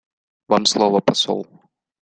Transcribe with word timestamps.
Вам 0.47 0.65
слово, 0.65 0.99
посол. 1.01 1.45